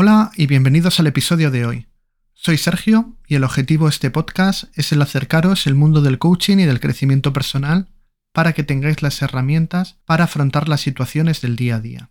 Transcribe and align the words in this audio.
Hola 0.00 0.30
y 0.36 0.46
bienvenidos 0.46 1.00
al 1.00 1.08
episodio 1.08 1.50
de 1.50 1.66
hoy. 1.66 1.88
Soy 2.32 2.56
Sergio 2.56 3.16
y 3.26 3.34
el 3.34 3.42
objetivo 3.42 3.86
de 3.86 3.90
este 3.90 4.12
podcast 4.12 4.66
es 4.78 4.92
el 4.92 5.02
acercaros 5.02 5.66
el 5.66 5.74
mundo 5.74 6.02
del 6.02 6.20
coaching 6.20 6.58
y 6.58 6.66
del 6.66 6.78
crecimiento 6.78 7.32
personal 7.32 7.88
para 8.32 8.52
que 8.52 8.62
tengáis 8.62 9.02
las 9.02 9.20
herramientas 9.22 9.98
para 10.04 10.22
afrontar 10.22 10.68
las 10.68 10.82
situaciones 10.82 11.40
del 11.40 11.56
día 11.56 11.74
a 11.74 11.80
día. 11.80 12.10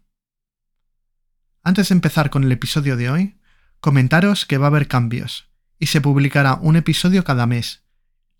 Antes 1.63 1.87
de 1.87 1.93
empezar 1.93 2.29
con 2.29 2.43
el 2.43 2.51
episodio 2.51 2.97
de 2.97 3.09
hoy, 3.09 3.39
comentaros 3.79 4.45
que 4.45 4.57
va 4.57 4.65
a 4.65 4.67
haber 4.67 4.89
cambios 4.89 5.49
y 5.79 5.85
se 5.85 6.01
publicará 6.01 6.55
un 6.55 6.75
episodio 6.75 7.23
cada 7.23 7.45
mes, 7.45 7.83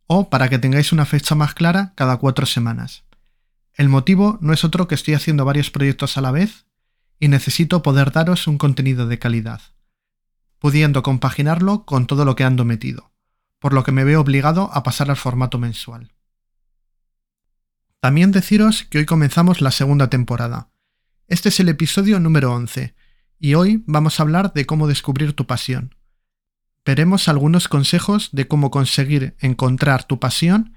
o 0.08 0.30
para 0.30 0.50
que 0.50 0.60
tengáis 0.60 0.92
una 0.92 1.06
fecha 1.06 1.36
más 1.36 1.54
clara, 1.54 1.94
cada 1.96 2.18
cuatro 2.18 2.46
semanas. 2.46 3.06
El 3.76 3.88
motivo 3.88 4.40
no 4.42 4.52
es 4.52 4.66
otro 4.66 4.90
que 4.90 4.96
estoy 4.96 5.14
haciendo 5.14 5.46
varios 5.46 5.72
proyectos 5.72 6.18
a 6.18 6.22
la 6.22 6.32
vez 6.32 6.67
y 7.20 7.28
necesito 7.28 7.82
poder 7.82 8.12
daros 8.12 8.48
un 8.48 8.58
contenido 8.58 9.08
de 9.08 9.20
calidad, 9.20 9.62
pudiendo 10.60 11.04
compaginarlo 11.04 11.86
con 11.86 12.08
todo 12.08 12.26
lo 12.26 12.36
que 12.36 12.44
ando 12.44 12.66
metido, 12.66 13.12
por 13.60 13.74
lo 13.74 13.84
que 13.84 13.92
me 13.92 14.04
veo 14.04 14.22
obligado 14.22 14.70
a 14.74 14.84
pasar 14.84 15.10
al 15.10 15.18
formato 15.18 15.58
mensual. 15.58 16.14
También 18.00 18.32
deciros 18.32 18.84
que 18.84 19.00
hoy 19.00 19.06
comenzamos 19.06 19.62
la 19.62 19.72
segunda 19.72 20.10
temporada. 20.10 20.70
Este 21.28 21.50
es 21.50 21.60
el 21.60 21.70
episodio 21.70 22.20
número 22.20 22.54
11, 22.54 22.96
y 23.40 23.56
hoy 23.56 23.84
vamos 23.86 24.20
a 24.20 24.24
hablar 24.24 24.54
de 24.54 24.66
cómo 24.66 24.88
descubrir 24.88 25.34
tu 25.34 25.46
pasión. 25.46 25.96
Veremos 26.86 27.28
algunos 27.28 27.68
consejos 27.68 28.30
de 28.32 28.48
cómo 28.48 28.72
conseguir 28.72 29.36
encontrar 29.40 30.06
tu 30.06 30.20
pasión 30.20 30.74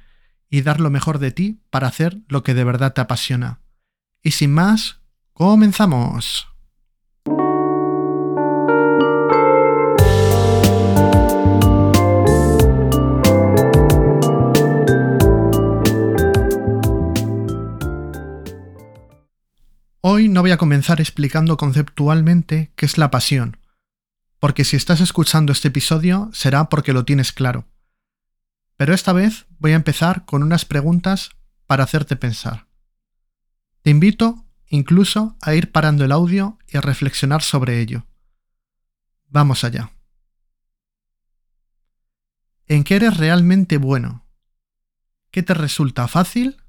y 0.48 0.62
dar 0.62 0.80
lo 0.80 0.90
mejor 0.90 1.20
de 1.20 1.30
ti 1.30 1.62
para 1.70 1.86
hacer 1.86 2.18
lo 2.28 2.42
que 2.42 2.54
de 2.54 2.64
verdad 2.64 2.92
te 2.92 3.00
apasiona. 3.00 3.60
Y 4.22 4.32
sin 4.32 4.52
más, 4.52 4.99
comenzamos. 5.40 6.46
Hoy 20.02 20.28
no 20.28 20.42
voy 20.42 20.50
a 20.50 20.58
comenzar 20.58 21.00
explicando 21.00 21.56
conceptualmente 21.56 22.74
qué 22.76 22.84
es 22.84 22.98
la 22.98 23.10
pasión, 23.10 23.56
porque 24.40 24.64
si 24.64 24.76
estás 24.76 25.00
escuchando 25.00 25.52
este 25.52 25.68
episodio 25.68 26.28
será 26.34 26.68
porque 26.68 26.92
lo 26.92 27.06
tienes 27.06 27.32
claro. 27.32 27.64
Pero 28.76 28.92
esta 28.92 29.14
vez 29.14 29.46
voy 29.58 29.72
a 29.72 29.76
empezar 29.76 30.26
con 30.26 30.42
unas 30.42 30.66
preguntas 30.66 31.30
para 31.66 31.84
hacerte 31.84 32.16
pensar. 32.16 32.66
Te 33.80 33.88
invito 33.88 34.44
incluso 34.70 35.36
a 35.42 35.54
ir 35.54 35.72
parando 35.72 36.04
el 36.04 36.12
audio 36.12 36.58
y 36.68 36.78
a 36.78 36.80
reflexionar 36.80 37.42
sobre 37.42 37.80
ello. 37.80 38.06
Vamos 39.26 39.64
allá. 39.64 39.92
¿En 42.66 42.84
qué 42.84 42.96
eres 42.96 43.16
realmente 43.16 43.76
bueno? 43.76 44.24
¿Qué 45.32 45.42
te 45.42 45.54
resulta 45.54 46.08
fácil? 46.08 46.62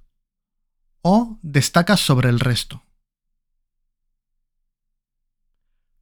¿O 1.01 1.39
destacas 1.43 1.99
sobre 1.99 2.29
el 2.29 2.39
resto? 2.39 2.83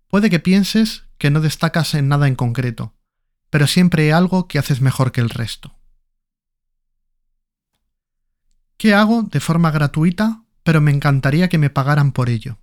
Puede 0.08 0.30
que 0.30 0.39
pienses 0.39 1.03
que 1.17 1.30
no 1.30 1.42
destacas 1.42 1.94
en 1.94 2.08
nada 2.08 2.27
en 2.27 2.36
concreto, 2.36 2.95
pero 3.50 3.67
siempre 3.67 4.03
hay 4.03 4.11
algo 4.11 4.47
que 4.47 4.58
haces 4.58 4.80
mejor 4.80 5.11
que 5.11 5.22
el 5.22 5.30
resto. 5.30 5.77
¿Qué 8.77 8.94
hago 8.94 9.23
de 9.23 9.42
forma 9.42 9.72
gratuita, 9.72 10.45
pero 10.63 10.81
me 10.81 10.91
encantaría 10.91 11.49
que 11.49 11.57
me 11.57 11.69
pagaran 11.69 12.11
por 12.11 12.29
ello? 12.29 12.57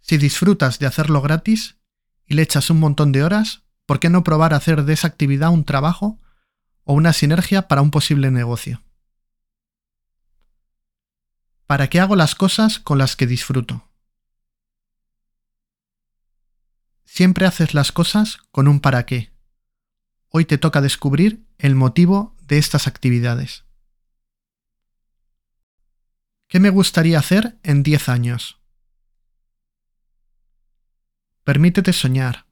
Si 0.00 0.16
disfrutas 0.16 0.78
de 0.78 0.86
hacerlo 0.86 1.20
gratis 1.20 1.76
y 2.24 2.34
le 2.34 2.42
echas 2.42 2.70
un 2.70 2.80
montón 2.80 3.12
de 3.12 3.22
horas, 3.22 3.64
¿por 3.84 4.00
qué 4.00 4.08
no 4.08 4.24
probar 4.24 4.54
a 4.54 4.56
hacer 4.56 4.84
de 4.84 4.94
esa 4.94 5.08
actividad 5.08 5.50
un 5.50 5.64
trabajo 5.64 6.18
o 6.84 6.94
una 6.94 7.12
sinergia 7.12 7.68
para 7.68 7.82
un 7.82 7.90
posible 7.90 8.30
negocio? 8.30 8.82
¿Para 11.66 11.88
qué 11.90 12.00
hago 12.00 12.16
las 12.16 12.34
cosas 12.34 12.78
con 12.78 12.96
las 12.96 13.16
que 13.16 13.26
disfruto? 13.26 13.86
Siempre 17.04 17.44
haces 17.44 17.74
las 17.74 17.92
cosas 17.92 18.38
con 18.50 18.68
un 18.68 18.80
para 18.80 19.04
qué. 19.04 19.32
Hoy 20.30 20.46
te 20.46 20.56
toca 20.56 20.80
descubrir 20.80 21.46
el 21.58 21.74
motivo 21.74 22.34
de 22.40 22.56
estas 22.56 22.86
actividades. 22.86 23.67
¿Qué 26.48 26.60
me 26.60 26.70
gustaría 26.70 27.18
hacer 27.18 27.58
en 27.62 27.82
10 27.82 28.08
años? 28.08 28.58
Permítete 31.44 31.92
soñar, 31.92 32.46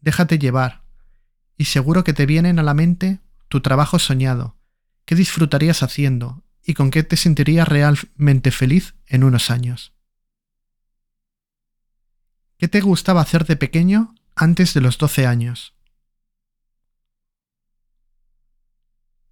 déjate 0.00 0.38
llevar, 0.38 0.84
y 1.58 1.66
seguro 1.66 2.02
que 2.02 2.14
te 2.14 2.24
vienen 2.24 2.58
a 2.58 2.62
la 2.62 2.72
mente 2.72 3.20
tu 3.48 3.60
trabajo 3.60 3.98
soñado, 3.98 4.56
qué 5.04 5.14
disfrutarías 5.14 5.82
haciendo 5.82 6.42
y 6.64 6.72
con 6.72 6.90
qué 6.90 7.02
te 7.02 7.18
sentirías 7.18 7.68
realmente 7.68 8.52
feliz 8.52 8.94
en 9.06 9.22
unos 9.22 9.50
años. 9.50 9.92
¿Qué 12.56 12.68
te 12.68 12.80
gustaba 12.80 13.20
hacer 13.20 13.44
de 13.44 13.56
pequeño 13.56 14.14
antes 14.34 14.72
de 14.72 14.80
los 14.80 14.96
12 14.96 15.26
años? 15.26 15.74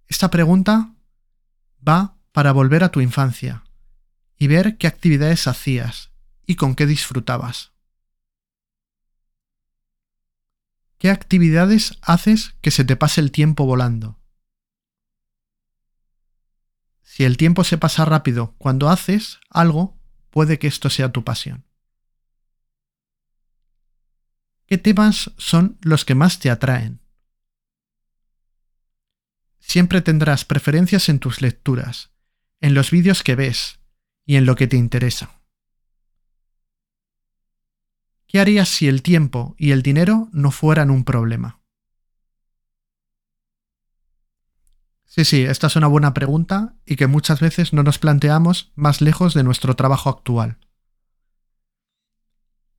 Esta 0.07 0.29
pregunta 0.29 0.93
va 1.87 2.17
para 2.31 2.51
volver 2.51 2.83
a 2.83 2.91
tu 2.91 3.01
infancia 3.01 3.63
y 4.41 4.47
ver 4.47 4.79
qué 4.79 4.87
actividades 4.87 5.45
hacías 5.45 6.09
y 6.47 6.55
con 6.55 6.73
qué 6.73 6.87
disfrutabas. 6.87 7.73
¿Qué 10.97 11.11
actividades 11.11 11.99
haces 12.01 12.55
que 12.61 12.71
se 12.71 12.83
te 12.83 12.95
pase 12.95 13.21
el 13.21 13.31
tiempo 13.31 13.67
volando? 13.67 14.19
Si 17.03 17.23
el 17.23 17.37
tiempo 17.37 17.63
se 17.63 17.77
pasa 17.77 18.03
rápido 18.03 18.55
cuando 18.57 18.89
haces 18.89 19.39
algo, 19.51 19.99
puede 20.31 20.57
que 20.57 20.65
esto 20.65 20.89
sea 20.89 21.11
tu 21.11 21.23
pasión. 21.23 21.67
¿Qué 24.65 24.79
temas 24.79 25.29
son 25.37 25.77
los 25.81 26.03
que 26.03 26.15
más 26.15 26.39
te 26.39 26.49
atraen? 26.49 26.99
Siempre 29.59 30.01
tendrás 30.01 30.45
preferencias 30.45 31.09
en 31.09 31.19
tus 31.19 31.43
lecturas, 31.43 32.09
en 32.59 32.73
los 32.73 32.89
vídeos 32.89 33.21
que 33.21 33.35
ves 33.35 33.80
y 34.25 34.35
en 34.35 34.45
lo 34.45 34.55
que 34.55 34.67
te 34.67 34.77
interesa. 34.77 35.41
¿Qué 38.27 38.39
harías 38.39 38.69
si 38.69 38.87
el 38.87 39.01
tiempo 39.01 39.55
y 39.57 39.71
el 39.71 39.81
dinero 39.81 40.29
no 40.31 40.51
fueran 40.51 40.89
un 40.89 41.03
problema? 41.03 41.59
Sí, 45.05 45.25
sí, 45.25 45.41
esta 45.41 45.67
es 45.67 45.75
una 45.75 45.87
buena 45.87 46.13
pregunta 46.13 46.75
y 46.85 46.95
que 46.95 47.07
muchas 47.07 47.41
veces 47.41 47.73
no 47.73 47.83
nos 47.83 47.99
planteamos 47.99 48.71
más 48.75 49.01
lejos 49.01 49.33
de 49.33 49.43
nuestro 49.43 49.75
trabajo 49.75 50.09
actual. 50.09 50.57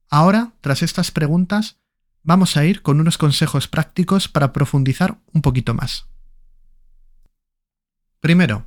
Ahora, 0.09 0.53
tras 0.61 0.81
estas 0.81 1.11
preguntas, 1.11 1.77
vamos 2.23 2.57
a 2.57 2.65
ir 2.65 2.81
con 2.81 2.99
unos 2.99 3.19
consejos 3.19 3.67
prácticos 3.67 4.27
para 4.27 4.51
profundizar 4.53 5.19
un 5.31 5.43
poquito 5.43 5.75
más. 5.75 6.07
Primero, 8.19 8.65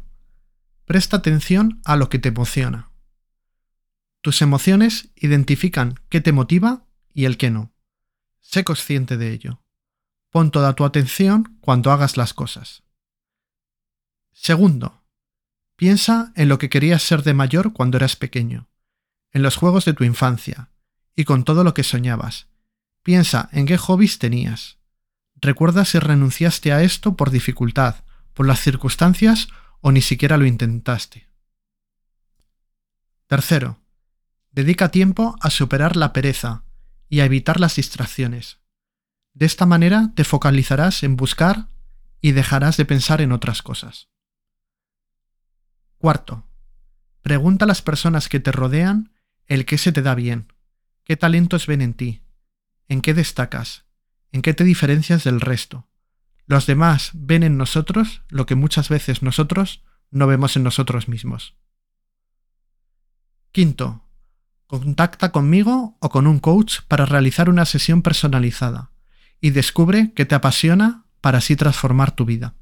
presta 0.87 1.19
atención 1.19 1.83
a 1.85 1.97
lo 1.97 2.09
que 2.09 2.19
te 2.19 2.29
emociona. 2.29 2.91
Tus 4.23 4.41
emociones 4.41 5.11
identifican 5.17 6.01
qué 6.09 6.21
te 6.21 6.33
motiva 6.33 6.87
y 7.13 7.27
el 7.27 7.37
qué 7.37 7.51
no. 7.51 7.75
Sé 8.41 8.65
consciente 8.65 9.17
de 9.17 9.33
ello. 9.33 9.63
Pon 10.31 10.51
toda 10.51 10.75
tu 10.75 10.85
atención 10.85 11.59
cuando 11.61 11.91
hagas 11.91 12.17
las 12.17 12.35
cosas. 12.35 12.85
Segundo, 14.33 15.05
piensa 15.77 16.33
en 16.37 16.49
lo 16.49 16.59
que 16.59 16.69
querías 16.69 17.03
ser 17.03 17.23
de 17.23 17.35
mayor 17.35 17.73
cuando 17.73 17.97
eras 17.97 18.17
pequeño, 18.17 18.69
en 19.33 19.43
los 19.43 19.57
juegos 19.57 19.85
de 19.85 19.93
tu 19.93 20.05
infancia 20.05 20.71
y 21.17 21.25
con 21.25 21.45
todo 21.45 21.65
lo 21.65 21.75
que 21.75 21.83
soñabas. 21.83 22.49
Piensa 23.03 23.49
en 23.53 23.67
qué 23.67 23.77
hobbies 23.77 24.19
tenías. 24.19 24.79
Recuerda 25.37 25.85
si 25.85 25.99
renunciaste 25.99 26.73
a 26.73 26.83
esto 26.83 27.17
por 27.17 27.31
dificultad, 27.31 28.05
por 28.35 28.47
las 28.47 28.61
circunstancias 28.61 29.49
o 29.81 29.93
ni 29.93 30.01
siquiera 30.01 30.37
lo 30.37 30.47
intentaste. 30.47 31.29
Tercero, 33.27 33.81
dedica 34.53 34.91
tiempo 34.91 35.37
a 35.41 35.51
superar 35.51 35.97
la 35.97 36.13
pereza 36.13 36.65
y 37.09 37.21
a 37.21 37.25
evitar 37.25 37.61
las 37.61 37.77
distracciones. 37.77 38.61
De 39.35 39.47
esta 39.47 39.67
manera 39.67 40.13
te 40.15 40.25
focalizarás 40.25 41.03
en 41.03 41.17
buscar 41.17 41.69
y 42.21 42.33
dejarás 42.33 42.77
de 42.77 42.85
pensar 42.85 43.21
en 43.21 43.33
otras 43.33 43.63
cosas. 43.63 44.09
Cuarto, 45.99 46.47
pregunta 47.23 47.65
a 47.65 47.69
las 47.69 47.83
personas 47.83 48.29
que 48.29 48.41
te 48.41 48.53
rodean 48.53 49.13
el 49.47 49.67
qué 49.67 49.79
se 49.79 49.93
te 49.93 50.03
da 50.03 50.15
bien, 50.15 50.53
qué 51.05 51.17
talentos 51.17 51.67
ven 51.67 51.83
en 51.83 51.95
ti, 51.95 52.23
en 52.89 53.01
qué 53.01 53.15
destacas, 53.15 53.85
en 54.33 54.43
qué 54.43 54.55
te 54.55 54.65
diferencias 54.65 55.25
del 55.25 55.41
resto, 55.41 55.89
los 56.47 56.67
demás 56.67 57.11
ven 57.15 57.43
en 57.43 57.57
nosotros 57.57 58.23
lo 58.29 58.47
que 58.47 58.55
muchas 58.55 58.89
veces 58.89 59.23
nosotros 59.23 59.83
no 60.11 60.27
vemos 60.27 60.57
en 60.57 60.63
nosotros 60.63 61.09
mismos. 61.09 61.55
Quinto, 63.53 64.07
Contacta 64.67 65.31
conmigo 65.31 65.97
o 66.01 66.11
con 66.11 66.27
un 66.27 66.41
coach 66.41 66.81
para 66.89 67.07
realizar 67.07 67.49
una 67.49 67.65
sesión 67.65 68.03
personalizada 68.03 68.91
y 69.41 69.51
descubre 69.51 70.13
qué 70.15 70.27
te 70.27 70.35
apasiona 70.35 71.05
para 71.21 71.39
así 71.39 71.55
transformar 71.55 72.11
tu 72.11 72.25
vida. 72.25 72.55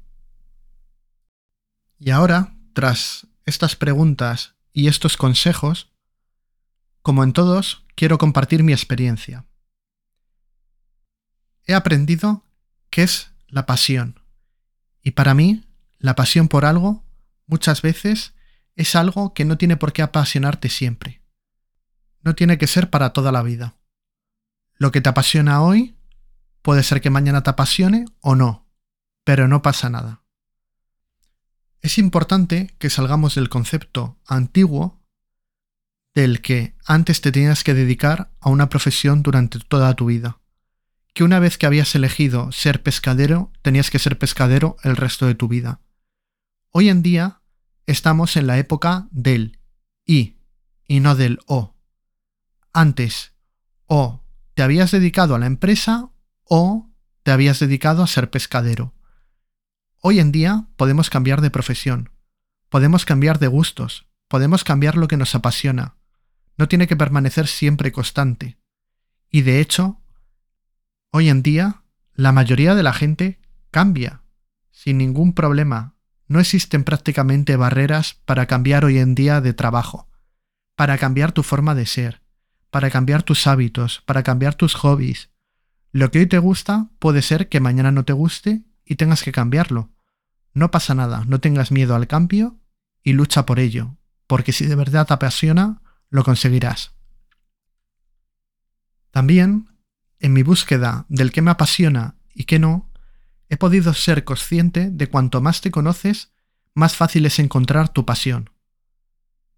Y 1.97 2.11
ahora, 2.11 2.53
tras 2.73 3.27
estas 3.45 3.75
preguntas 3.75 4.53
y 4.71 4.87
estos 4.87 5.17
consejos, 5.17 5.91
como 7.01 7.23
en 7.23 7.33
todos, 7.33 7.85
quiero 7.95 8.19
compartir 8.19 8.61
mi 8.61 8.73
experiencia. 8.73 9.45
He 11.65 11.73
aprendido 11.73 12.43
qué 12.91 13.03
es 13.03 13.31
la 13.55 13.65
pasión. 13.65 14.19
Y 15.01 15.11
para 15.11 15.33
mí, 15.33 15.63
la 15.97 16.13
pasión 16.13 16.49
por 16.49 16.65
algo 16.65 17.05
muchas 17.47 17.81
veces 17.81 18.33
es 18.75 18.97
algo 18.97 19.33
que 19.33 19.45
no 19.45 19.57
tiene 19.57 19.77
por 19.77 19.93
qué 19.93 20.01
apasionarte 20.01 20.67
siempre. 20.67 21.21
No 22.21 22.35
tiene 22.35 22.57
que 22.57 22.67
ser 22.67 22.89
para 22.89 23.13
toda 23.13 23.31
la 23.31 23.43
vida. 23.43 23.77
Lo 24.73 24.91
que 24.91 24.99
te 24.99 25.07
apasiona 25.07 25.61
hoy 25.61 25.95
puede 26.63 26.83
ser 26.83 26.99
que 26.99 27.09
mañana 27.09 27.43
te 27.43 27.49
apasione 27.49 28.03
o 28.19 28.35
no, 28.35 28.67
pero 29.23 29.47
no 29.47 29.61
pasa 29.61 29.89
nada. 29.89 30.21
Es 31.79 31.97
importante 31.97 32.75
que 32.77 32.89
salgamos 32.89 33.35
del 33.35 33.47
concepto 33.47 34.19
antiguo 34.27 35.01
del 36.13 36.41
que 36.41 36.75
antes 36.85 37.21
te 37.21 37.31
tenías 37.31 37.63
que 37.63 37.73
dedicar 37.73 38.33
a 38.41 38.49
una 38.49 38.67
profesión 38.67 39.23
durante 39.23 39.59
toda 39.59 39.93
tu 39.93 40.07
vida. 40.07 40.41
Que 41.15 41.23
una 41.23 41.39
vez 41.39 41.57
que 41.57 41.65
habías 41.65 41.95
elegido 41.95 42.51
ser 42.51 42.83
pescadero, 42.83 43.53
tenías 43.61 43.89
que 43.89 43.99
ser 43.99 44.19
pescadero 44.19 44.75
el 44.83 44.97
resto 44.97 45.25
de 45.25 45.33
tu 45.33 45.47
vida. 45.47 45.79
Hoy 46.71 46.89
en 46.89 47.01
día 47.01 47.41
estamos 47.85 48.35
en 48.35 48.47
la 48.47 48.57
época 48.57 49.07
del 49.11 49.57
y 50.05 50.35
y 50.85 50.99
no 50.99 51.15
del 51.15 51.39
o. 51.45 51.73
Antes, 52.73 53.31
o 53.85 54.25
te 54.55 54.61
habías 54.61 54.91
dedicado 54.91 55.35
a 55.35 55.39
la 55.39 55.45
empresa 55.45 56.11
o 56.43 56.91
te 57.23 57.31
habías 57.31 57.61
dedicado 57.61 58.03
a 58.03 58.07
ser 58.07 58.29
pescadero. 58.29 58.93
Hoy 60.01 60.19
en 60.19 60.33
día 60.33 60.67
podemos 60.75 61.09
cambiar 61.09 61.39
de 61.39 61.49
profesión, 61.49 62.09
podemos 62.67 63.05
cambiar 63.05 63.39
de 63.39 63.47
gustos, 63.47 64.05
podemos 64.27 64.65
cambiar 64.65 64.97
lo 64.97 65.07
que 65.07 65.15
nos 65.15 65.33
apasiona. 65.33 65.95
No 66.57 66.67
tiene 66.67 66.87
que 66.87 66.97
permanecer 66.97 67.47
siempre 67.47 67.93
constante. 67.93 68.57
Y 69.29 69.43
de 69.43 69.61
hecho, 69.61 70.01
hoy 71.15 71.29
en 71.29 71.41
día, 71.41 71.81
la 72.13 72.33
mayoría 72.33 72.75
de 72.75 72.83
la 72.83 72.91
gente 72.91 73.39
cambia, 73.71 74.21
sin 74.71 74.97
ningún 74.97 75.31
problema, 75.31 75.95
no 76.27 76.41
existen 76.41 76.83
prácticamente 76.83 77.55
barreras 77.55 78.19
para 78.25 78.47
cambiar 78.47 78.83
hoy 78.83 78.97
en 78.97 79.15
día 79.15 79.39
de 79.39 79.53
trabajo, 79.53 80.09
para 80.75 80.97
cambiar 80.97 81.31
tu 81.31 81.41
forma 81.41 81.73
de 81.73 81.85
ser, 81.85 82.21
para 82.69 82.89
cambiar 82.89 83.23
tus 83.23 83.47
hábitos, 83.47 84.03
para 84.05 84.23
cambiar 84.23 84.55
tus 84.55 84.73
hobbies. 84.73 85.29
Lo 85.93 86.11
que 86.11 86.19
hoy 86.19 86.27
te 86.27 86.37
gusta 86.37 86.89
puede 86.99 87.21
ser 87.21 87.47
que 87.47 87.61
mañana 87.61 87.91
no 87.91 88.03
te 88.03 88.11
guste 88.11 88.65
y 88.83 88.95
tengas 88.97 89.23
que 89.23 89.31
cambiarlo. 89.31 89.91
No 90.53 90.69
pasa 90.69 90.95
nada, 90.95 91.23
no 91.27 91.39
tengas 91.39 91.71
miedo 91.71 91.95
al 91.95 92.07
cambio 92.07 92.59
y 93.03 93.13
lucha 93.13 93.45
por 93.45 93.59
ello, 93.59 93.95
porque 94.27 94.51
si 94.51 94.65
de 94.65 94.75
verdad 94.75 95.07
te 95.07 95.13
apasiona, 95.13 95.81
lo 96.09 96.25
conseguirás. 96.25 96.91
También, 99.11 99.69
en 100.25 100.33
mi 100.33 100.41
búsqueda 100.41 101.05
del 101.07 101.31
que 101.31 101.43
me 101.43 101.51
apasiona 101.51 102.15
y 102.33 102.45
qué 102.45 102.57
no, 102.57 102.89
he 103.47 103.57
podido 103.57 103.93
ser 103.93 104.23
consciente 104.23 104.89
de 104.89 105.07
cuanto 105.07 105.39
más 105.39 105.61
te 105.61 105.69
conoces, 105.69 106.31
más 106.73 106.95
fácil 106.95 107.27
es 107.27 107.37
encontrar 107.37 107.89
tu 107.89 108.05
pasión. 108.05 108.49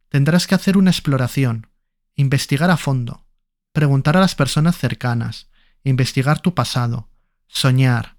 Tendrás 0.10 0.46
que 0.46 0.56
hacer 0.56 0.78
una 0.78 0.92
exploración, 0.92 1.68
investigar 2.16 2.70
a 2.70 2.76
fondo, 2.76 3.26
preguntar 3.72 4.18
a 4.18 4.20
las 4.20 4.36
personas 4.36 4.78
cercanas, 4.78 5.50
investigar 5.86 6.42
tu 6.42 6.54
pasado, 6.54 7.10
soñar, 7.48 8.18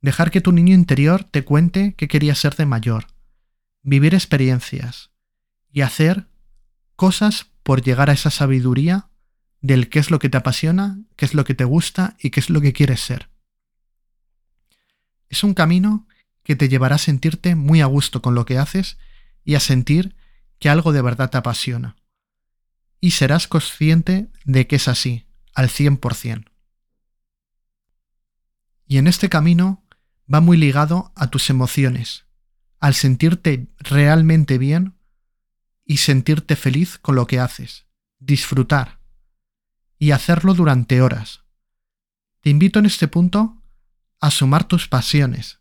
dejar 0.00 0.30
que 0.30 0.40
tu 0.40 0.52
niño 0.52 0.72
interior 0.72 1.24
te 1.24 1.44
cuente 1.44 1.94
qué 1.98 2.08
quería 2.08 2.34
ser 2.34 2.56
de 2.56 2.64
mayor, 2.64 3.08
vivir 3.82 4.14
experiencias 4.14 5.10
y 5.70 5.82
hacer 5.82 6.28
cosas 6.96 7.48
por 7.62 7.82
llegar 7.82 8.08
a 8.08 8.14
esa 8.14 8.30
sabiduría 8.30 9.09
del 9.60 9.88
qué 9.88 9.98
es 9.98 10.10
lo 10.10 10.18
que 10.18 10.28
te 10.28 10.38
apasiona, 10.38 10.98
qué 11.16 11.24
es 11.24 11.34
lo 11.34 11.44
que 11.44 11.54
te 11.54 11.64
gusta 11.64 12.16
y 12.18 12.30
qué 12.30 12.40
es 12.40 12.50
lo 12.50 12.60
que 12.60 12.72
quieres 12.72 13.00
ser. 13.00 13.28
Es 15.28 15.44
un 15.44 15.54
camino 15.54 16.06
que 16.42 16.56
te 16.56 16.68
llevará 16.68 16.96
a 16.96 16.98
sentirte 16.98 17.54
muy 17.54 17.80
a 17.80 17.86
gusto 17.86 18.22
con 18.22 18.34
lo 18.34 18.44
que 18.44 18.58
haces 18.58 18.98
y 19.44 19.54
a 19.54 19.60
sentir 19.60 20.16
que 20.58 20.68
algo 20.68 20.92
de 20.92 21.02
verdad 21.02 21.30
te 21.30 21.38
apasiona. 21.38 21.96
Y 23.00 23.12
serás 23.12 23.46
consciente 23.46 24.28
de 24.44 24.66
que 24.66 24.76
es 24.76 24.88
así, 24.88 25.26
al 25.54 25.68
100%. 25.68 26.50
Y 28.86 28.98
en 28.98 29.06
este 29.06 29.28
camino 29.28 29.84
va 30.32 30.40
muy 30.40 30.56
ligado 30.56 31.12
a 31.14 31.28
tus 31.28 31.48
emociones, 31.50 32.26
al 32.78 32.94
sentirte 32.94 33.68
realmente 33.78 34.58
bien 34.58 34.94
y 35.84 35.98
sentirte 35.98 36.56
feliz 36.56 36.98
con 36.98 37.14
lo 37.14 37.26
que 37.26 37.38
haces, 37.38 37.86
disfrutar 38.18 38.99
y 40.00 40.12
hacerlo 40.12 40.54
durante 40.54 41.02
horas. 41.02 41.44
Te 42.40 42.48
invito 42.50 42.78
en 42.78 42.86
este 42.86 43.06
punto 43.06 43.62
a 44.18 44.30
sumar 44.30 44.64
tus 44.64 44.88
pasiones. 44.88 45.60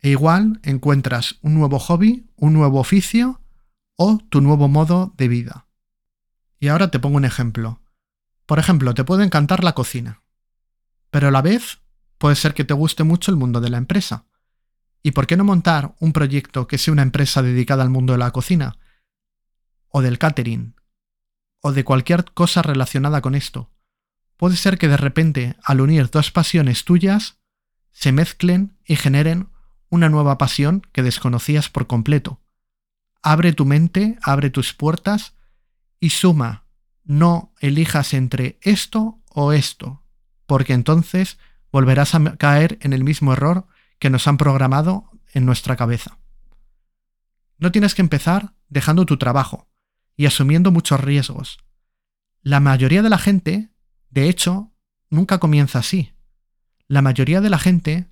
E 0.00 0.10
igual 0.10 0.60
encuentras 0.64 1.38
un 1.42 1.54
nuevo 1.54 1.78
hobby, 1.78 2.28
un 2.34 2.52
nuevo 2.52 2.80
oficio 2.80 3.40
o 3.94 4.18
tu 4.18 4.40
nuevo 4.40 4.68
modo 4.68 5.14
de 5.16 5.28
vida. 5.28 5.68
Y 6.58 6.68
ahora 6.68 6.90
te 6.90 6.98
pongo 6.98 7.16
un 7.16 7.24
ejemplo. 7.24 7.80
Por 8.46 8.58
ejemplo, 8.58 8.94
te 8.94 9.04
puede 9.04 9.24
encantar 9.24 9.62
la 9.62 9.74
cocina, 9.74 10.22
pero 11.10 11.28
a 11.28 11.30
la 11.30 11.42
vez 11.42 11.78
puede 12.18 12.36
ser 12.36 12.52
que 12.52 12.64
te 12.64 12.74
guste 12.74 13.04
mucho 13.04 13.30
el 13.30 13.36
mundo 13.36 13.60
de 13.60 13.70
la 13.70 13.78
empresa. 13.78 14.26
¿Y 15.02 15.12
por 15.12 15.28
qué 15.28 15.36
no 15.36 15.44
montar 15.44 15.94
un 16.00 16.12
proyecto 16.12 16.66
que 16.66 16.78
sea 16.78 16.92
una 16.92 17.02
empresa 17.02 17.42
dedicada 17.42 17.84
al 17.84 17.90
mundo 17.90 18.12
de 18.12 18.18
la 18.18 18.32
cocina? 18.32 18.76
O 19.88 20.02
del 20.02 20.18
catering. 20.18 20.75
O 21.66 21.72
de 21.72 21.82
cualquier 21.82 22.26
cosa 22.26 22.62
relacionada 22.62 23.20
con 23.20 23.34
esto. 23.34 23.72
Puede 24.36 24.54
ser 24.54 24.78
que 24.78 24.86
de 24.86 24.96
repente, 24.96 25.56
al 25.64 25.80
unir 25.80 26.10
dos 26.10 26.30
pasiones 26.30 26.84
tuyas, 26.84 27.40
se 27.90 28.12
mezclen 28.12 28.78
y 28.84 28.94
generen 28.94 29.48
una 29.88 30.08
nueva 30.08 30.38
pasión 30.38 30.82
que 30.92 31.02
desconocías 31.02 31.68
por 31.68 31.88
completo. 31.88 32.40
Abre 33.20 33.52
tu 33.52 33.64
mente, 33.64 34.16
abre 34.22 34.50
tus 34.50 34.74
puertas 34.74 35.34
y 35.98 36.10
suma. 36.10 36.68
No 37.02 37.52
elijas 37.58 38.14
entre 38.14 38.60
esto 38.62 39.20
o 39.28 39.52
esto, 39.52 40.04
porque 40.46 40.72
entonces 40.72 41.36
volverás 41.72 42.14
a 42.14 42.36
caer 42.36 42.78
en 42.80 42.92
el 42.92 43.02
mismo 43.02 43.32
error 43.32 43.66
que 43.98 44.08
nos 44.08 44.28
han 44.28 44.36
programado 44.36 45.10
en 45.32 45.44
nuestra 45.44 45.74
cabeza. 45.74 46.20
No 47.58 47.72
tienes 47.72 47.96
que 47.96 48.02
empezar 48.02 48.54
dejando 48.68 49.04
tu 49.04 49.16
trabajo 49.16 49.66
y 50.16 50.26
asumiendo 50.26 50.70
muchos 50.72 51.00
riesgos. 51.00 51.58
La 52.42 52.60
mayoría 52.60 53.02
de 53.02 53.10
la 53.10 53.18
gente, 53.18 53.70
de 54.10 54.28
hecho, 54.28 54.72
nunca 55.10 55.38
comienza 55.38 55.80
así. 55.80 56.12
La 56.88 57.02
mayoría 57.02 57.40
de 57.40 57.50
la 57.50 57.58
gente 57.58 58.08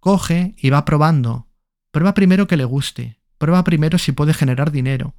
coge 0.00 0.54
y 0.58 0.70
va 0.70 0.84
probando. 0.84 1.48
Prueba 1.90 2.14
primero 2.14 2.46
que 2.46 2.56
le 2.56 2.64
guste, 2.64 3.20
prueba 3.38 3.64
primero 3.64 3.98
si 3.98 4.12
puede 4.12 4.34
generar 4.34 4.70
dinero, 4.70 5.14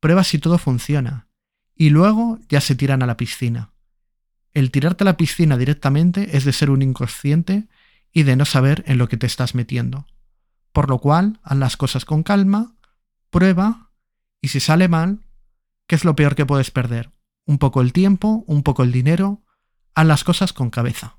prueba 0.00 0.24
si 0.24 0.38
todo 0.38 0.58
funciona, 0.58 1.28
y 1.74 1.90
luego 1.90 2.38
ya 2.48 2.60
se 2.60 2.74
tiran 2.74 3.02
a 3.02 3.06
la 3.06 3.16
piscina. 3.16 3.72
El 4.52 4.70
tirarte 4.70 5.04
a 5.04 5.06
la 5.06 5.16
piscina 5.16 5.56
directamente 5.56 6.36
es 6.36 6.44
de 6.44 6.52
ser 6.52 6.70
un 6.70 6.82
inconsciente 6.82 7.68
y 8.12 8.24
de 8.24 8.36
no 8.36 8.44
saber 8.44 8.84
en 8.86 8.98
lo 8.98 9.08
que 9.08 9.16
te 9.16 9.26
estás 9.26 9.54
metiendo. 9.54 10.06
Por 10.72 10.88
lo 10.88 10.98
cual, 10.98 11.40
haz 11.42 11.56
las 11.56 11.76
cosas 11.76 12.04
con 12.04 12.22
calma, 12.22 12.74
prueba, 13.30 13.90
y 14.40 14.48
si 14.48 14.60
sale 14.60 14.88
mal, 14.88 15.20
¿qué 15.86 15.94
es 15.94 16.04
lo 16.04 16.16
peor 16.16 16.34
que 16.34 16.46
puedes 16.46 16.70
perder? 16.70 17.12
Un 17.46 17.58
poco 17.58 17.80
el 17.80 17.92
tiempo, 17.92 18.44
un 18.46 18.62
poco 18.62 18.82
el 18.82 18.92
dinero, 18.92 19.42
haz 19.94 20.06
las 20.06 20.24
cosas 20.24 20.52
con 20.52 20.70
cabeza. 20.70 21.16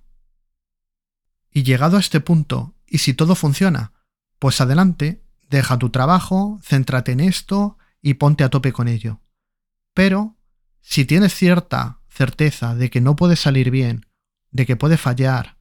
Y 1.52 1.64
llegado 1.64 1.98
a 1.98 2.00
este 2.00 2.20
punto, 2.20 2.76
y 2.88 3.00
si 3.00 3.14
todo 3.14 3.36
funciona, 3.36 3.94
pues 4.40 4.60
adelante, 4.62 5.24
deja 5.50 5.78
tu 5.78 5.90
trabajo, 5.90 6.60
céntrate 6.64 7.12
en 7.12 7.20
esto 7.20 7.78
y 8.02 8.16
ponte 8.16 8.44
a 8.44 8.50
tope 8.50 8.74
con 8.74 8.88
ello. 8.88 9.22
Pero, 9.94 10.38
si 10.82 11.06
tienes 11.06 11.34
cierta 11.34 12.02
certeza 12.10 12.76
de 12.76 12.90
que 12.90 13.02
no 13.02 13.16
puede 13.16 13.36
salir 13.36 13.72
bien, 13.72 14.08
de 14.52 14.66
que 14.66 14.76
puede 14.76 14.98
fallar, 14.98 15.58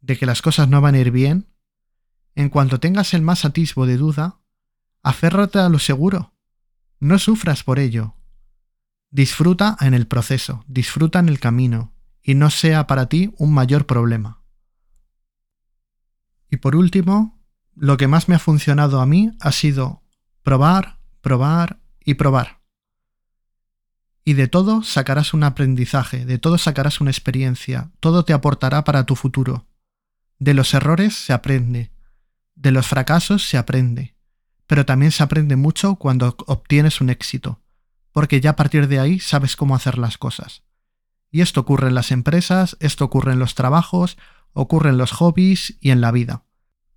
de 0.00 0.16
que 0.16 0.26
las 0.26 0.42
cosas 0.42 0.68
no 0.68 0.80
van 0.80 0.94
a 0.94 0.98
ir 0.98 1.10
bien, 1.10 1.48
en 2.34 2.48
cuanto 2.48 2.80
tengas 2.80 3.14
el 3.14 3.22
más 3.22 3.44
atisbo 3.44 3.86
de 3.86 3.96
duda, 3.96 4.40
aférrate 5.02 5.58
a 5.58 5.68
lo 5.68 5.78
seguro. 5.78 6.34
No 6.98 7.18
sufras 7.18 7.62
por 7.64 7.78
ello. 7.78 8.14
Disfruta 9.12 9.76
en 9.80 9.92
el 9.92 10.06
proceso, 10.06 10.64
disfruta 10.66 11.18
en 11.18 11.28
el 11.28 11.38
camino, 11.38 11.92
y 12.22 12.34
no 12.34 12.48
sea 12.48 12.86
para 12.86 13.10
ti 13.10 13.34
un 13.36 13.52
mayor 13.52 13.86
problema. 13.86 14.42
Y 16.50 16.56
por 16.56 16.74
último, 16.76 17.38
lo 17.74 17.98
que 17.98 18.08
más 18.08 18.30
me 18.30 18.36
ha 18.36 18.38
funcionado 18.38 19.02
a 19.02 19.06
mí 19.06 19.30
ha 19.40 19.52
sido 19.52 20.02
probar, 20.42 20.98
probar 21.20 21.78
y 22.02 22.14
probar. 22.14 22.62
Y 24.24 24.32
de 24.32 24.48
todo 24.48 24.82
sacarás 24.82 25.34
un 25.34 25.44
aprendizaje, 25.44 26.24
de 26.24 26.38
todo 26.38 26.56
sacarás 26.56 27.02
una 27.02 27.10
experiencia, 27.10 27.90
todo 28.00 28.24
te 28.24 28.32
aportará 28.32 28.82
para 28.82 29.04
tu 29.04 29.14
futuro. 29.14 29.66
De 30.38 30.54
los 30.54 30.72
errores 30.72 31.14
se 31.14 31.34
aprende, 31.34 31.92
de 32.54 32.70
los 32.70 32.86
fracasos 32.86 33.46
se 33.46 33.58
aprende, 33.58 34.16
pero 34.66 34.86
también 34.86 35.12
se 35.12 35.22
aprende 35.22 35.56
mucho 35.56 35.96
cuando 35.96 36.34
obtienes 36.46 37.02
un 37.02 37.10
éxito, 37.10 37.61
porque 38.12 38.40
ya 38.40 38.50
a 38.50 38.56
partir 38.56 38.88
de 38.88 39.00
ahí 39.00 39.18
sabes 39.18 39.56
cómo 39.56 39.74
hacer 39.74 39.98
las 39.98 40.18
cosas. 40.18 40.62
Y 41.30 41.40
esto 41.40 41.60
ocurre 41.60 41.88
en 41.88 41.94
las 41.94 42.12
empresas, 42.12 42.76
esto 42.80 43.04
ocurre 43.04 43.32
en 43.32 43.38
los 43.38 43.54
trabajos, 43.54 44.18
ocurre 44.52 44.90
en 44.90 44.98
los 44.98 45.12
hobbies 45.12 45.78
y 45.80 45.90
en 45.90 46.00
la 46.00 46.12
vida. 46.12 46.44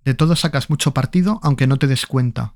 De 0.04 0.14
todo 0.14 0.36
sacas 0.36 0.70
mucho 0.70 0.92
partido 0.92 1.40
aunque 1.42 1.66
no 1.66 1.78
te 1.78 1.86
des 1.86 2.06
cuenta. 2.06 2.54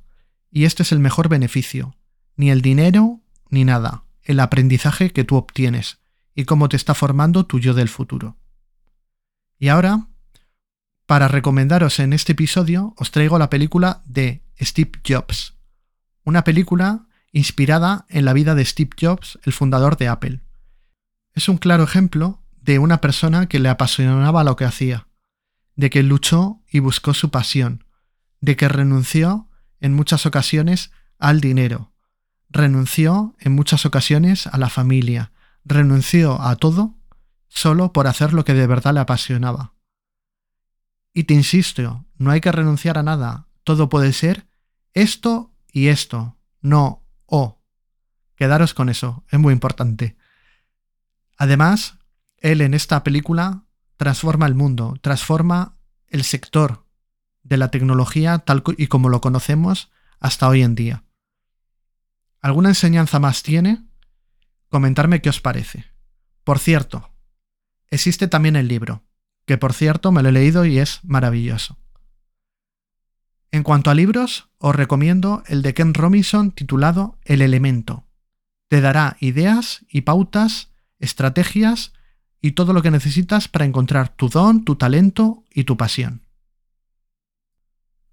Y 0.50 0.64
este 0.64 0.82
es 0.82 0.92
el 0.92 1.00
mejor 1.00 1.28
beneficio. 1.28 1.96
Ni 2.36 2.50
el 2.50 2.60
dinero, 2.60 3.20
ni 3.48 3.64
nada. 3.64 4.04
El 4.22 4.40
aprendizaje 4.40 5.10
que 5.10 5.24
tú 5.24 5.36
obtienes 5.36 5.98
y 6.34 6.44
cómo 6.44 6.68
te 6.68 6.76
está 6.76 6.94
formando 6.94 7.46
tu 7.46 7.58
yo 7.58 7.74
del 7.74 7.88
futuro. 7.88 8.36
Y 9.58 9.68
ahora, 9.68 10.06
para 11.06 11.28
recomendaros 11.28 11.98
en 11.98 12.12
este 12.12 12.32
episodio, 12.32 12.94
os 12.96 13.10
traigo 13.10 13.38
la 13.38 13.50
película 13.50 14.02
de 14.06 14.44
Steve 14.60 14.92
Jobs. 15.06 15.54
Una 16.24 16.44
película 16.44 17.08
inspirada 17.32 18.06
en 18.08 18.25
la 18.25 18.32
vida 18.32 18.54
de 18.54 18.64
Steve 18.64 18.90
Jobs, 19.00 19.38
el 19.44 19.52
fundador 19.52 19.96
de 19.96 20.08
Apple. 20.08 20.40
Es 21.34 21.49
un 21.49 21.58
claro 21.58 21.84
ejemplo 21.84 22.42
de 22.60 22.78
una 22.78 23.00
persona 23.00 23.46
que 23.46 23.58
le 23.58 23.68
apasionaba 23.68 24.44
lo 24.44 24.56
que 24.56 24.64
hacía 24.64 25.06
de 25.80 25.88
que 25.88 26.02
luchó 26.02 26.60
y 26.70 26.78
buscó 26.78 27.14
su 27.14 27.30
pasión, 27.30 27.84
de 28.40 28.54
que 28.54 28.68
renunció 28.68 29.49
en 29.80 29.94
muchas 29.94 30.26
ocasiones 30.26 30.92
al 31.18 31.40
dinero, 31.40 31.92
renunció 32.50 33.34
en 33.38 33.54
muchas 33.54 33.87
ocasiones 33.87 34.46
a 34.46 34.58
la 34.58 34.68
familia, 34.68 35.32
renunció 35.64 36.40
a 36.42 36.56
todo 36.56 36.96
solo 37.49 37.94
por 37.94 38.06
hacer 38.06 38.34
lo 38.34 38.44
que 38.44 38.52
de 38.52 38.66
verdad 38.66 38.92
le 38.92 39.00
apasionaba. 39.00 39.72
Y 41.14 41.25
te 41.25 41.32
insisto, 41.32 42.04
no 42.18 42.30
hay 42.30 42.42
que 42.42 42.52
renunciar 42.52 42.99
a 42.99 43.02
nada, 43.02 43.49
todo 43.64 43.88
puede 43.88 44.12
ser 44.12 44.46
esto 44.92 45.50
y 45.72 45.88
esto, 45.88 46.37
no 46.60 47.02
o. 47.30 47.62
Quedaros 48.34 48.75
con 48.75 48.88
eso, 48.88 49.25
es 49.30 49.38
muy 49.38 49.52
importante. 49.52 50.16
Además, 51.38 51.99
él 52.38 52.60
en 52.60 52.75
esta 52.75 53.02
película 53.02 53.64
transforma 53.96 54.46
el 54.46 54.54
mundo, 54.54 54.96
transforma 55.00 55.78
el 56.08 56.25
sector 56.25 56.87
de 57.42 57.56
la 57.56 57.70
tecnología 57.70 58.38
tal 58.38 58.62
y 58.76 58.88
como 58.88 59.08
lo 59.08 59.20
conocemos 59.20 59.90
hasta 60.18 60.49
hoy 60.49 60.62
en 60.62 60.75
día. 60.75 61.04
¿Alguna 62.40 62.70
enseñanza 62.70 63.18
más 63.18 63.42
tiene? 63.42 63.84
Comentarme 64.68 65.20
qué 65.20 65.28
os 65.28 65.40
parece. 65.40 65.87
Por 66.44 66.58
cierto, 66.58 67.10
existe 67.88 68.28
también 68.28 68.56
el 68.56 68.68
libro, 68.68 69.04
que 69.46 69.58
por 69.58 69.72
cierto 69.72 70.12
me 70.12 70.22
lo 70.22 70.30
he 70.30 70.32
leído 70.32 70.64
y 70.64 70.78
es 70.78 71.00
maravilloso. 71.04 71.78
En 73.60 73.64
cuanto 73.64 73.90
a 73.90 73.94
libros, 73.94 74.48
os 74.56 74.74
recomiendo 74.74 75.42
el 75.46 75.60
de 75.60 75.74
Ken 75.74 75.92
Robinson 75.92 76.50
titulado 76.50 77.18
El 77.26 77.42
elemento. 77.42 78.06
Te 78.68 78.80
dará 78.80 79.18
ideas 79.20 79.84
y 79.86 80.00
pautas, 80.00 80.70
estrategias 80.98 81.92
y 82.40 82.52
todo 82.52 82.72
lo 82.72 82.80
que 82.80 82.90
necesitas 82.90 83.48
para 83.48 83.66
encontrar 83.66 84.16
tu 84.16 84.30
don, 84.30 84.64
tu 84.64 84.76
talento 84.76 85.44
y 85.52 85.64
tu 85.64 85.76
pasión. 85.76 86.26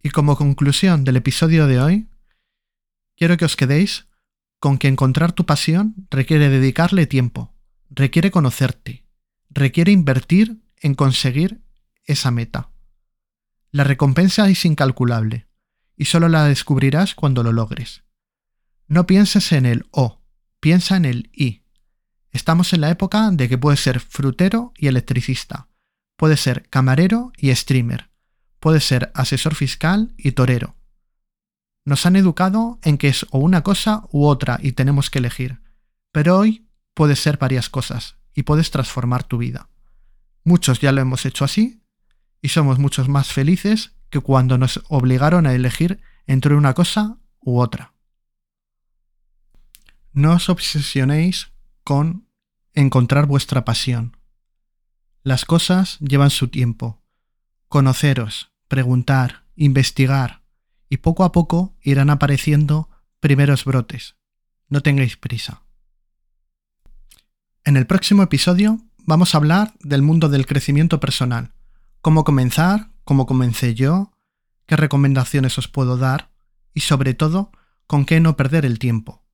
Y 0.04 0.10
como 0.10 0.36
conclusión 0.36 1.06
del 1.06 1.16
episodio 1.16 1.66
de 1.66 1.80
hoy, 1.80 2.10
quiero 3.16 3.38
que 3.38 3.46
os 3.46 3.56
quedéis 3.56 4.06
con 4.60 4.78
que 4.78 4.90
encontrar 4.90 5.32
tu 5.32 5.46
pasión 5.46 5.96
requiere 6.12 6.50
dedicarle 6.50 7.08
tiempo, 7.08 7.56
requiere 7.90 8.32
conocerte, 8.32 9.06
requiere 9.50 9.94
invertir 9.94 10.60
en 10.82 10.94
conseguir 10.94 11.62
esa 12.04 12.32
meta. 12.32 12.70
La 13.72 13.84
recompensa 13.84 14.48
es 14.50 14.66
incalculable 14.66 15.48
y 15.96 16.06
solo 16.06 16.30
la 16.30 16.46
descubrirás 16.46 17.16
cuando 17.16 17.44
lo 17.44 17.52
logres. 17.52 18.04
No 18.88 19.06
pienses 19.06 19.52
en 19.52 19.66
el 19.66 19.86
O, 19.92 20.22
piensa 20.60 20.96
en 20.96 21.06
el 21.06 21.30
I. 21.34 21.64
Estamos 22.32 22.72
en 22.74 22.82
la 22.82 22.90
época 22.90 23.30
de 23.32 23.50
que 23.50 23.58
puedes 23.58 23.82
ser 23.82 24.00
frutero 24.00 24.74
y 24.78 24.88
electricista, 24.88 25.68
puedes 26.16 26.40
ser 26.40 26.70
camarero 26.70 27.32
y 27.38 27.54
streamer, 27.54 28.10
puedes 28.60 28.86
ser 28.86 29.12
asesor 29.14 29.56
fiscal 29.56 30.14
y 30.18 30.32
torero. 30.32 30.76
Nos 31.84 32.06
han 32.06 32.16
educado 32.16 32.80
en 32.84 32.98
que 32.98 33.08
es 33.08 33.26
o 33.32 33.40
una 33.40 33.64
cosa 33.64 34.04
u 34.12 34.26
otra 34.26 34.60
y 34.62 34.74
tenemos 34.74 35.10
que 35.10 35.20
elegir, 35.20 35.62
pero 36.12 36.38
hoy 36.38 36.68
puedes 36.94 37.20
ser 37.20 37.38
varias 37.38 37.70
cosas 37.70 38.18
y 38.34 38.44
puedes 38.44 38.72
transformar 38.72 39.24
tu 39.24 39.38
vida. 39.38 39.70
Muchos 40.44 40.80
ya 40.80 40.92
lo 40.92 41.02
hemos 41.02 41.26
hecho 41.26 41.44
así 41.44 41.82
y 42.42 42.50
somos 42.50 42.80
muchos 42.80 43.10
más 43.10 43.32
felices 43.32 43.94
que 44.10 44.20
cuando 44.20 44.58
nos 44.58 44.84
obligaron 44.88 45.48
a 45.48 45.54
elegir 45.54 46.00
entre 46.26 46.56
una 46.56 46.74
cosa 46.74 47.18
u 47.40 47.60
otra. 47.60 47.94
No 50.14 50.34
os 50.34 50.50
obsesionéis 50.50 51.52
con 51.84 52.28
encontrar 52.74 53.26
vuestra 53.26 53.66
pasión. 53.66 54.18
Las 55.24 55.46
cosas 55.46 56.00
llevan 56.00 56.30
su 56.30 56.48
tiempo. 56.48 57.02
Conoceros, 57.68 58.52
preguntar, 58.68 59.46
investigar, 59.56 60.44
y 60.90 60.98
poco 60.98 61.24
a 61.24 61.32
poco 61.32 61.76
irán 61.82 62.10
apareciendo 62.10 62.90
primeros 63.20 63.66
brotes. 63.66 64.16
No 64.70 64.82
tengáis 64.82 65.18
prisa. 65.18 65.64
En 67.64 67.76
el 67.76 67.86
próximo 67.86 68.24
episodio 68.24 68.80
vamos 69.06 69.34
a 69.34 69.38
hablar 69.38 69.74
del 69.80 70.02
mundo 70.02 70.30
del 70.30 70.46
crecimiento 70.46 71.00
personal, 71.00 71.54
cómo 72.08 72.24
comenzar, 72.24 72.90
cómo 73.04 73.26
comencé 73.26 73.76
yo, 73.76 74.14
qué 74.66 74.78
recomendaciones 74.78 75.58
os 75.58 75.68
puedo 75.68 75.98
dar 75.98 76.32
y 76.74 76.80
sobre 76.80 77.14
todo 77.14 77.52
con 77.86 78.06
qué 78.06 78.22
no 78.22 78.38
perder 78.38 78.66
el 78.66 78.80
tiempo. 78.80 79.26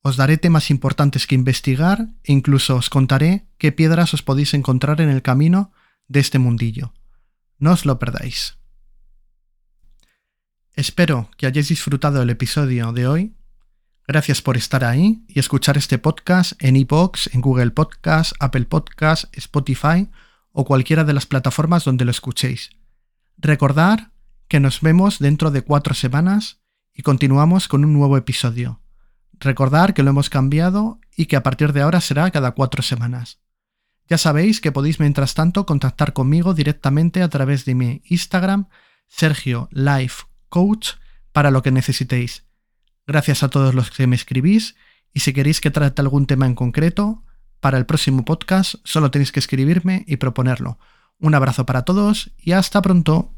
Os 0.00 0.16
daré 0.16 0.38
temas 0.38 0.70
importantes 0.70 1.26
que 1.26 1.34
investigar 1.34 2.08
e 2.22 2.32
incluso 2.32 2.76
os 2.76 2.88
contaré 2.88 3.46
qué 3.58 3.72
piedras 3.72 4.14
os 4.14 4.22
podéis 4.22 4.54
encontrar 4.54 5.02
en 5.02 5.10
el 5.10 5.20
camino 5.20 5.70
de 6.08 6.20
este 6.20 6.38
mundillo. 6.38 6.94
No 7.58 7.72
os 7.72 7.84
lo 7.84 7.98
perdáis. 7.98 8.56
Espero 10.72 11.28
que 11.36 11.46
hayáis 11.46 11.68
disfrutado 11.68 12.22
el 12.22 12.30
episodio 12.30 12.92
de 12.92 13.06
hoy. 13.06 13.36
Gracias 14.08 14.40
por 14.40 14.56
estar 14.56 14.82
ahí 14.82 15.26
y 15.28 15.40
escuchar 15.40 15.76
este 15.76 15.98
podcast 15.98 16.52
en 16.58 16.76
iBox, 16.76 17.34
en 17.34 17.42
Google 17.42 17.72
Podcast, 17.72 18.32
Apple 18.40 18.64
Podcast, 18.64 19.26
Spotify 19.36 20.08
o 20.54 20.64
cualquiera 20.64 21.04
de 21.04 21.12
las 21.12 21.26
plataformas 21.26 21.84
donde 21.84 22.04
lo 22.04 22.12
escuchéis. 22.12 22.70
Recordar 23.36 24.12
que 24.48 24.60
nos 24.60 24.80
vemos 24.80 25.18
dentro 25.18 25.50
de 25.50 25.62
cuatro 25.62 25.94
semanas 25.94 26.60
y 26.94 27.02
continuamos 27.02 27.66
con 27.66 27.84
un 27.84 27.92
nuevo 27.92 28.16
episodio. 28.16 28.80
Recordar 29.40 29.94
que 29.94 30.04
lo 30.04 30.10
hemos 30.10 30.30
cambiado 30.30 31.00
y 31.16 31.26
que 31.26 31.34
a 31.34 31.42
partir 31.42 31.72
de 31.72 31.82
ahora 31.82 32.00
será 32.00 32.30
cada 32.30 32.52
cuatro 32.52 32.82
semanas. 32.82 33.40
Ya 34.08 34.16
sabéis 34.16 34.60
que 34.60 34.70
podéis 34.70 35.00
mientras 35.00 35.34
tanto 35.34 35.66
contactar 35.66 36.12
conmigo 36.12 36.54
directamente 36.54 37.22
a 37.22 37.28
través 37.28 37.64
de 37.64 37.74
mi 37.74 38.02
Instagram, 38.04 38.68
Sergio 39.08 39.68
Life 39.72 40.22
Coach, 40.48 40.90
para 41.32 41.50
lo 41.50 41.62
que 41.62 41.72
necesitéis. 41.72 42.44
Gracias 43.08 43.42
a 43.42 43.48
todos 43.48 43.74
los 43.74 43.90
que 43.90 44.06
me 44.06 44.14
escribís 44.14 44.76
y 45.12 45.20
si 45.20 45.32
queréis 45.32 45.60
que 45.60 45.72
trate 45.72 46.00
algún 46.00 46.26
tema 46.26 46.46
en 46.46 46.54
concreto, 46.54 47.24
para 47.64 47.78
el 47.78 47.86
próximo 47.86 48.26
podcast 48.26 48.74
solo 48.84 49.10
tenéis 49.10 49.32
que 49.32 49.40
escribirme 49.40 50.04
y 50.06 50.18
proponerlo. 50.18 50.78
Un 51.18 51.34
abrazo 51.34 51.64
para 51.64 51.86
todos 51.86 52.30
y 52.38 52.52
hasta 52.52 52.82
pronto. 52.82 53.30